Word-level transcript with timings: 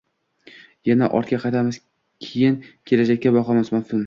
Yana 0.91 1.09
ortga 1.19 1.39
qaytamiz 1.45 1.79
keyin, 2.29 2.59
kelajakka 2.93 3.39
boqamiz 3.39 3.73
maftun. 3.79 3.99